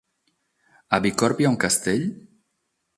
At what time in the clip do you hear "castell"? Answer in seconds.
1.67-2.11